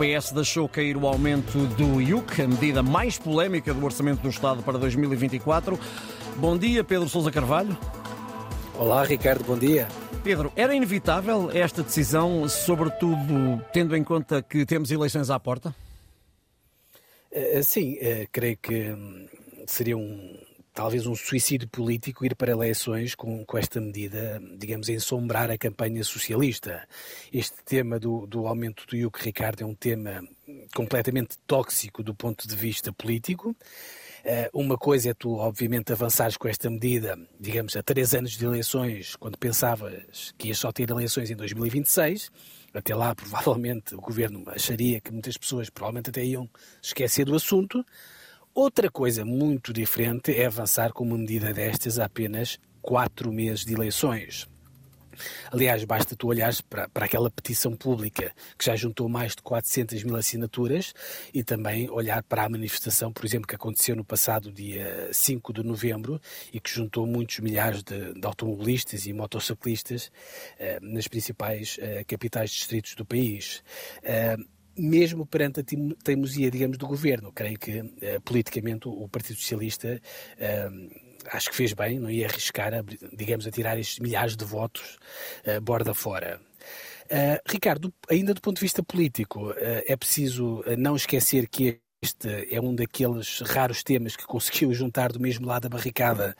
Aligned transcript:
PS 0.00 0.32
deixou 0.32 0.66
cair 0.66 0.96
o 0.96 1.06
aumento 1.06 1.66
do 1.76 2.00
IUC, 2.00 2.40
a 2.40 2.48
medida 2.48 2.82
mais 2.82 3.18
polémica 3.18 3.74
do 3.74 3.84
Orçamento 3.84 4.22
do 4.22 4.30
Estado 4.30 4.62
para 4.62 4.78
2024. 4.78 5.78
Bom 6.36 6.56
dia, 6.56 6.82
Pedro 6.82 7.06
Sousa 7.06 7.30
Carvalho. 7.30 7.76
Olá, 8.78 9.04
Ricardo, 9.04 9.44
bom 9.44 9.58
dia. 9.58 9.86
Pedro, 10.24 10.50
era 10.56 10.74
inevitável 10.74 11.50
esta 11.52 11.82
decisão, 11.82 12.48
sobretudo 12.48 13.62
tendo 13.74 13.94
em 13.94 14.02
conta 14.02 14.40
que 14.40 14.64
temos 14.64 14.90
eleições 14.90 15.28
à 15.28 15.38
porta? 15.38 15.74
Uh, 17.30 17.62
sim, 17.62 17.98
uh, 17.98 18.26
creio 18.32 18.56
que 18.56 18.92
hum, 18.92 19.26
seria 19.66 19.98
um, 19.98 20.34
talvez 20.72 21.06
um 21.06 21.14
suicídio 21.14 21.68
político 21.68 22.24
ir 22.24 22.34
para 22.34 22.52
eleições 22.52 23.14
com, 23.14 23.44
com 23.44 23.58
esta 23.58 23.80
medida, 23.80 24.40
digamos, 24.56 24.88
ensombrar 24.88 25.50
a 25.50 25.58
campanha 25.58 26.02
socialista. 26.04 26.86
Este 27.32 27.56
tema 27.64 27.98
do, 27.98 28.26
do 28.26 28.46
aumento 28.46 28.86
do 28.86 28.96
IUC, 28.96 29.24
Ricardo, 29.24 29.62
é 29.62 29.66
um 29.66 29.74
tema 29.74 30.22
completamente 30.74 31.36
tóxico 31.46 32.02
do 32.02 32.14
ponto 32.14 32.46
de 32.46 32.56
vista 32.56 32.92
político. 32.92 33.56
Uh, 34.20 34.60
uma 34.60 34.76
coisa 34.76 35.10
é 35.10 35.14
tu, 35.14 35.36
obviamente, 35.36 35.92
avançares 35.92 36.36
com 36.36 36.46
esta 36.46 36.68
medida, 36.68 37.18
digamos, 37.38 37.74
a 37.74 37.82
três 37.82 38.14
anos 38.14 38.32
de 38.32 38.44
eleições, 38.44 39.16
quando 39.16 39.38
pensavas 39.38 40.34
que 40.36 40.48
ias 40.48 40.58
só 40.58 40.70
ter 40.70 40.90
eleições 40.90 41.30
em 41.30 41.36
2026. 41.36 42.30
Até 42.74 42.94
lá, 42.94 43.14
provavelmente, 43.16 43.94
o 43.94 44.00
governo 44.00 44.44
acharia 44.46 45.00
que 45.00 45.10
muitas 45.10 45.36
pessoas 45.36 45.70
provavelmente 45.70 46.10
até 46.10 46.22
iam 46.22 46.48
esquecer 46.82 47.24
do 47.24 47.34
assunto. 47.34 47.84
Outra 48.54 48.90
coisa 48.90 49.24
muito 49.24 49.72
diferente 49.72 50.34
é 50.34 50.46
avançar 50.46 50.92
com 50.92 51.04
uma 51.04 51.16
medida 51.16 51.52
destas 51.52 51.98
a 51.98 52.06
apenas 52.06 52.58
quatro 52.82 53.32
meses 53.32 53.64
de 53.64 53.74
eleições. 53.74 54.48
Aliás, 55.52 55.84
basta 55.84 56.16
tu 56.16 56.28
olhares 56.28 56.60
para, 56.60 56.88
para 56.88 57.04
aquela 57.04 57.30
petição 57.30 57.76
pública 57.76 58.32
que 58.58 58.64
já 58.64 58.74
juntou 58.74 59.08
mais 59.08 59.36
de 59.36 59.42
400 59.42 60.02
mil 60.02 60.16
assinaturas 60.16 60.94
e 61.32 61.44
também 61.44 61.88
olhar 61.90 62.22
para 62.22 62.44
a 62.44 62.48
manifestação, 62.48 63.12
por 63.12 63.24
exemplo, 63.24 63.46
que 63.46 63.54
aconteceu 63.54 63.94
no 63.94 64.04
passado 64.04 64.50
dia 64.50 65.08
5 65.12 65.52
de 65.52 65.62
novembro 65.62 66.20
e 66.52 66.58
que 66.58 66.70
juntou 66.70 67.06
muitos 67.06 67.38
milhares 67.40 67.82
de, 67.82 68.14
de 68.14 68.26
automobilistas 68.26 69.06
e 69.06 69.12
motociclistas 69.12 70.10
eh, 70.58 70.78
nas 70.80 71.06
principais 71.06 71.76
eh, 71.80 72.04
capitais 72.04 72.50
distritos 72.50 72.94
do 72.94 73.04
país. 73.04 73.62
Eh, 74.02 74.36
mesmo 74.76 75.26
perante 75.26 75.60
a 75.60 75.64
teimosia, 76.02 76.50
digamos, 76.50 76.78
do 76.78 76.86
governo. 76.86 77.32
Creio 77.32 77.58
que, 77.58 77.80
uh, 77.80 78.20
politicamente, 78.24 78.88
o, 78.88 79.08
Partido 79.08 79.38
Socialista 79.38 80.00
uh, 80.36 81.10
acho 81.32 81.50
que 81.50 81.56
fez 81.56 81.72
bem, 81.72 81.98
não 81.98 82.10
ia 82.10 82.26
arriscar, 82.26 82.72
a, 82.74 82.82
digamos, 83.12 83.46
a 83.46 83.50
tirar 83.50 83.78
estes 83.78 83.98
milhares 83.98 84.36
de 84.36 84.44
votos 84.44 84.98
uh, 85.46 85.60
borda 85.60 85.94
fora. 85.94 86.40
Ricardo, 87.48 87.92
ainda 88.08 88.32
do 88.32 88.40
ponto 88.40 88.58
de 88.58 88.60
vista 88.60 88.84
político, 88.84 89.52
é 89.58 89.96
preciso 89.96 90.62
não 90.78 90.94
esquecer 90.94 91.48
que 91.48 91.80
este 92.00 92.54
é 92.54 92.60
um 92.60 92.72
daqueles 92.72 93.40
raros 93.40 93.82
temas 93.82 94.14
que 94.14 94.24
conseguiu 94.24 94.72
juntar 94.72 95.10
do 95.10 95.18
mesmo 95.18 95.44
lado 95.44 95.62
da 95.62 95.76
barricada 95.76 96.36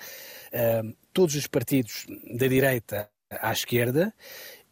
todos 1.13 1.35
os 1.35 1.49
partidos 1.49 2.07
da 2.39 2.47
direita 2.47 3.11
à 3.31 3.53
esquerda 3.53 4.15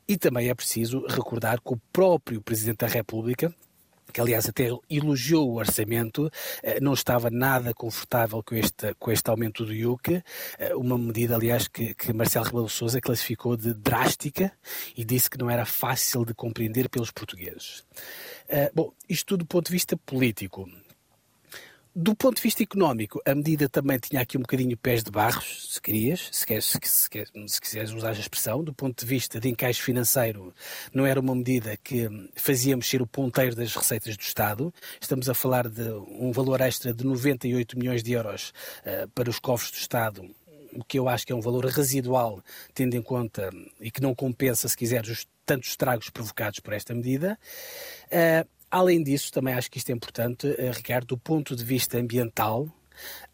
e 0.09 0.17
também 0.17 0.49
é 0.49 0.55
preciso 0.55 1.05
recordar 1.07 1.61
que 1.61 1.75
o 1.75 1.81
próprio 1.93 2.41
Presidente 2.41 2.79
da 2.79 2.87
República, 2.87 3.55
que 4.11 4.21
aliás 4.21 4.49
até 4.49 4.71
elogiou 4.89 5.51
o 5.51 5.57
orçamento, 5.57 6.31
eh, 6.63 6.81
não 6.81 6.95
estava 6.95 7.29
nada 7.29 7.75
confortável 7.75 8.43
com 8.43 8.55
este, 8.55 8.95
com 8.99 9.13
este 9.13 9.29
aumento 9.29 9.67
do 9.67 9.75
IUC, 9.75 10.23
eh, 10.59 10.75
uma 10.75 10.97
medida, 10.97 11.37
aliás, 11.37 11.69
que, 11.69 11.93
que 11.93 12.13
Marcelo 12.15 12.47
Rebelo 12.47 12.69
Sousa 12.71 13.03
classificou 13.03 13.55
de 13.55 13.75
drástica 13.75 14.51
e 14.97 15.05
disse 15.05 15.29
que 15.29 15.37
não 15.37 15.51
era 15.51 15.67
fácil 15.67 16.25
de 16.25 16.33
compreender 16.33 16.89
pelos 16.89 17.11
portugueses. 17.11 17.85
Eh, 18.49 18.73
bom, 18.75 18.91
isto 19.07 19.27
tudo 19.27 19.41
do 19.45 19.47
ponto 19.47 19.67
de 19.67 19.73
vista 19.73 19.95
político. 19.95 20.67
Do 22.01 22.15
ponto 22.15 22.37
de 22.37 22.43
vista 22.43 22.63
económico, 22.63 23.21
a 23.27 23.35
medida 23.35 23.69
também 23.69 23.99
tinha 23.99 24.23
aqui 24.23 24.39
um 24.39 24.43
bocadinho 24.43 24.77
pés 24.77 25.03
de 25.03 25.11
barros, 25.11 25.75
se 25.75 25.83
querias, 25.83 26.29
se, 26.31 26.47
se, 26.61 26.79
se 27.49 27.61
quiseres 27.61 27.91
usar 27.91 28.11
a 28.11 28.13
expressão. 28.13 28.63
Do 28.63 28.73
ponto 28.73 29.01
de 29.01 29.05
vista 29.05 29.41
de 29.41 29.49
encaixe 29.49 29.83
financeiro, 29.83 30.55
não 30.95 31.05
era 31.05 31.19
uma 31.19 31.35
medida 31.35 31.77
que 31.77 32.09
fazia 32.37 32.77
mexer 32.77 33.03
o 33.03 33.07
ponteiro 33.07 33.57
das 33.57 33.75
receitas 33.75 34.17
do 34.17 34.23
Estado. 34.23 34.73
Estamos 35.01 35.29
a 35.29 35.35
falar 35.35 35.69
de 35.69 35.91
um 36.21 36.31
valor 36.31 36.61
extra 36.61 36.95
de 36.95 37.05
98 37.05 37.77
milhões 37.77 38.01
de 38.05 38.13
euros 38.13 38.53
uh, 38.87 39.09
para 39.09 39.29
os 39.29 39.41
cofres 39.41 39.73
do 39.73 39.79
Estado, 39.79 40.23
o 40.75 40.85
que 40.85 41.01
eu 41.01 41.09
acho 41.09 41.27
que 41.27 41.33
é 41.33 41.35
um 41.35 41.41
valor 41.41 41.65
residual, 41.65 42.41
tendo 42.75 42.95
em 42.95 43.03
conta 43.03 43.51
e 43.81 43.91
que 43.91 44.01
não 44.01 44.15
compensa, 44.15 44.69
se 44.69 44.77
quiseres, 44.77 45.11
os 45.11 45.27
tantos 45.45 45.71
estragos 45.71 46.11
provocados 46.11 46.61
por 46.61 46.75
esta 46.75 46.95
medida. 46.95 47.37
Uh, 48.07 48.58
Além 48.71 49.03
disso, 49.03 49.33
também 49.33 49.55
acho 49.55 49.71
que 49.71 49.79
isto 49.79 49.91
é 49.91 49.95
importante, 49.95 50.55
eh, 50.59 50.71
Ricardo, 50.71 51.07
do 51.07 51.19
ponto 51.19 51.57
de 51.57 51.65
vista 51.65 51.99
ambiental, 51.99 52.69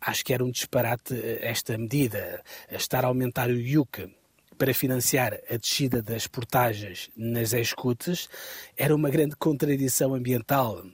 acho 0.01 0.25
que 0.25 0.33
era 0.33 0.45
um 0.45 0.51
disparate 0.51 1.15
eh, 1.15 1.41
esta 1.43 1.77
medida, 1.77 2.43
estar 2.71 3.05
a 3.05 3.09
aumentar 3.09 3.49
o 3.49 3.59
IUC 3.59 4.09
para 4.57 4.73
financiar 4.73 5.41
a 5.51 5.57
descida 5.57 6.01
das 6.01 6.29
portagens 6.29 7.11
nas 7.17 7.53
escutes, 7.53 8.29
era 8.77 8.95
uma 8.95 9.11
grande 9.11 9.35
contradição 9.35 10.15
ambiental. 10.15 10.85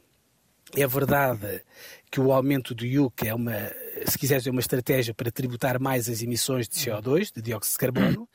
É 0.75 0.87
verdade 0.87 1.63
que 2.11 2.21
o 2.21 2.33
aumento 2.33 2.75
do 2.75 2.87
IUC 2.87 3.29
é 3.29 3.35
uma, 3.35 3.71
se 4.07 4.17
quiseres, 4.19 4.47
é 4.47 4.51
uma 4.51 4.61
estratégia 4.61 5.13
para 5.13 5.31
tributar 5.31 5.79
mais 5.79 6.09
as 6.09 6.23
emissões 6.23 6.67
de 6.67 6.77
CO2, 6.77 7.31
de 7.35 7.43
dióxido 7.43 7.73
de 7.73 7.79
carbono, 7.79 8.29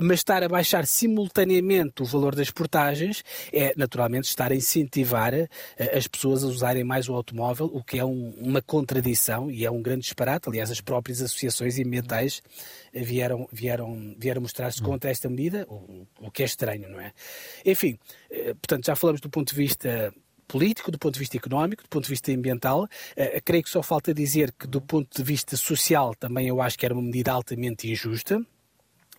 mas 0.00 0.20
estar 0.20 0.42
a 0.42 0.48
baixar 0.48 0.86
simultaneamente 0.86 2.02
o 2.02 2.04
valor 2.04 2.34
das 2.34 2.50
portagens 2.50 3.24
é 3.52 3.72
naturalmente 3.76 4.24
estar 4.24 4.52
a 4.52 4.54
incentivar 4.54 5.34
eh, 5.34 5.48
as 5.94 6.06
pessoas 6.06 6.44
a 6.44 6.46
usarem 6.46 6.84
mais 6.84 7.08
o 7.08 7.14
automóvel, 7.14 7.70
o 7.72 7.82
que 7.82 7.98
é 7.98 8.04
um, 8.04 8.30
uma 8.38 8.60
contradição 8.60 9.50
e 9.50 9.64
é 9.64 9.70
um 9.70 9.82
grande 9.82 10.02
disparate. 10.02 10.48
Aliás, 10.48 10.70
as 10.70 10.80
próprias 10.80 11.22
associações 11.22 11.78
ambientais 11.78 12.42
eh, 12.92 13.02
vieram, 13.02 13.48
vieram, 13.50 14.14
vieram 14.18 14.42
mostrar-se 14.42 14.82
contra 14.82 15.10
esta 15.10 15.28
medida, 15.28 15.66
o, 15.68 16.06
o 16.20 16.30
que 16.30 16.42
é 16.42 16.46
estranho, 16.46 16.88
não 16.88 17.00
é? 17.00 17.12
Enfim, 17.64 17.98
portanto, 18.60 18.86
já 18.86 18.96
falamos 18.96 19.20
do 19.20 19.30
ponto 19.30 19.50
de 19.50 19.56
vista 19.56 20.12
político, 20.46 20.90
do 20.90 20.98
ponto 20.98 21.14
de 21.14 21.20
vista 21.20 21.36
económico, 21.36 21.82
do 21.82 21.88
ponto 21.88 22.04
de 22.04 22.10
vista 22.10 22.30
ambiental. 22.30 22.84
Uh, 22.84 23.40
creio 23.42 23.64
que 23.64 23.70
só 23.70 23.82
falta 23.82 24.12
dizer 24.12 24.52
que, 24.52 24.66
do 24.66 24.82
ponto 24.82 25.16
de 25.16 25.22
vista 25.22 25.56
social, 25.56 26.14
também 26.14 26.46
eu 26.46 26.60
acho 26.60 26.78
que 26.78 26.84
era 26.84 26.92
uma 26.92 27.02
medida 27.02 27.32
altamente 27.32 27.90
injusta 27.90 28.44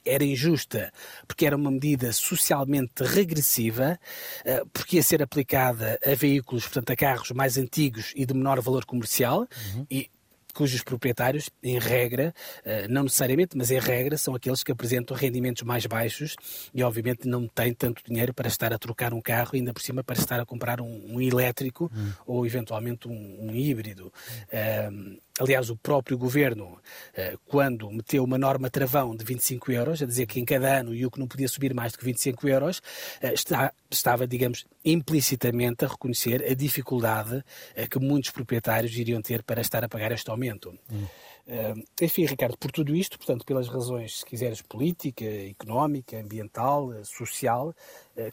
era 0.05 0.23
injusta 0.23 0.91
porque 1.27 1.45
era 1.45 1.55
uma 1.55 1.71
medida 1.71 2.11
socialmente 2.11 3.03
regressiva, 3.03 3.99
eh, 4.45 4.63
porque 4.71 4.97
ia 4.97 5.03
ser 5.03 5.21
aplicada 5.21 5.99
a 6.05 6.15
veículos, 6.15 6.63
portanto, 6.63 6.91
a 6.91 6.95
carros 6.95 7.31
mais 7.31 7.57
antigos 7.57 8.13
e 8.15 8.25
de 8.25 8.33
menor 8.33 8.59
valor 8.61 8.85
comercial, 8.85 9.47
uhum. 9.75 9.85
e 9.89 10.09
cujos 10.53 10.83
proprietários, 10.83 11.49
em 11.63 11.79
regra, 11.79 12.33
eh, 12.63 12.87
não 12.87 13.03
necessariamente, 13.03 13.57
mas 13.57 13.71
em 13.71 13.79
regra, 13.79 14.17
são 14.17 14.35
aqueles 14.35 14.63
que 14.63 14.71
apresentam 14.71 15.17
rendimentos 15.17 15.63
mais 15.63 15.85
baixos 15.85 16.35
e, 16.73 16.83
obviamente, 16.83 17.27
não 17.27 17.47
têm 17.47 17.73
tanto 17.73 18.03
dinheiro 18.05 18.33
para 18.33 18.47
estar 18.47 18.71
a 18.71 18.77
trocar 18.77 19.13
um 19.13 19.21
carro, 19.21 19.51
ainda 19.53 19.73
por 19.73 19.81
cima 19.81 20.03
para 20.03 20.17
estar 20.17 20.39
a 20.39 20.45
comprar 20.45 20.79
um, 20.79 21.15
um 21.15 21.19
elétrico 21.19 21.91
hum. 21.93 22.11
ou, 22.25 22.45
eventualmente, 22.45 23.07
um, 23.07 23.47
um 23.47 23.55
híbrido. 23.55 24.13
Um, 24.91 25.17
Aliás, 25.39 25.71
o 25.71 25.75
próprio 25.75 26.15
governo, 26.15 26.79
eh, 27.15 27.35
quando 27.45 27.89
meteu 27.89 28.23
uma 28.23 28.37
norma 28.37 28.69
travão 28.69 29.15
de 29.15 29.25
25 29.25 29.71
euros, 29.71 30.01
a 30.01 30.05
dizer 30.05 30.27
que 30.27 30.39
em 30.39 30.45
cada 30.45 30.79
ano 30.79 30.91
o 30.91 31.11
que 31.11 31.19
não 31.19 31.27
podia 31.27 31.47
subir 31.47 31.73
mais 31.73 31.91
do 31.91 31.97
que 31.97 32.05
25 32.05 32.47
euros, 32.47 32.83
eh, 33.19 33.33
estava, 33.89 34.27
digamos, 34.27 34.63
implicitamente 34.85 35.85
a 35.85 35.87
reconhecer 35.87 36.43
a 36.43 36.53
dificuldade 36.53 37.43
eh, 37.75 37.87
que 37.87 37.97
muitos 37.97 38.29
proprietários 38.29 38.95
iriam 38.95 39.23
ter 39.23 39.41
para 39.41 39.61
estar 39.61 39.83
a 39.83 39.89
pagar 39.89 40.11
este 40.11 40.29
aumento. 40.29 40.77
Hum. 40.91 41.07
Enfim, 42.01 42.25
Ricardo, 42.25 42.57
por 42.57 42.71
tudo 42.71 42.95
isto, 42.95 43.17
portanto, 43.17 43.45
pelas 43.45 43.67
razões, 43.67 44.19
se 44.19 44.25
quiseres, 44.25 44.61
política, 44.61 45.25
económica, 45.25 46.17
ambiental, 46.17 46.91
social, 47.03 47.75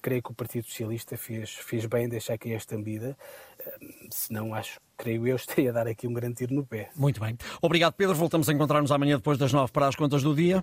creio 0.00 0.22
que 0.22 0.30
o 0.30 0.34
Partido 0.34 0.66
Socialista 0.66 1.16
fez, 1.16 1.50
fez 1.50 1.86
bem 1.86 2.08
deixar 2.08 2.38
cair 2.38 2.54
esta 2.54 2.76
medida, 2.76 3.16
se 4.10 4.32
não 4.32 4.54
acho 4.54 4.80
creio 5.00 5.26
eu, 5.26 5.36
estaria 5.36 5.70
a 5.70 5.72
dar 5.72 5.88
aqui 5.88 6.06
um 6.06 6.12
grande 6.12 6.34
tiro 6.36 6.54
no 6.54 6.64
pé. 6.64 6.90
Muito 6.94 7.20
bem. 7.20 7.36
Obrigado, 7.60 7.94
Pedro. 7.94 8.14
Voltamos 8.14 8.48
a 8.48 8.52
encontrar-nos 8.52 8.92
amanhã 8.92 9.16
depois 9.16 9.38
das 9.38 9.52
nove 9.52 9.72
para 9.72 9.88
as 9.88 9.96
contas 9.96 10.22
do 10.22 10.34
dia. 10.34 10.58